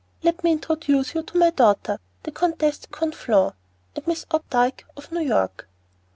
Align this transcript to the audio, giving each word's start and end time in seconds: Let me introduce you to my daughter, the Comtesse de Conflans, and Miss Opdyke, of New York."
Let 0.23 0.43
me 0.43 0.51
introduce 0.51 1.13
you 1.13 1.21
to 1.21 1.37
my 1.37 1.51
daughter, 1.51 1.99
the 2.23 2.31
Comtesse 2.31 2.79
de 2.79 2.87
Conflans, 2.87 3.53
and 3.95 4.07
Miss 4.07 4.25
Opdyke, 4.31 4.83
of 4.97 5.11
New 5.11 5.21
York." 5.21 5.69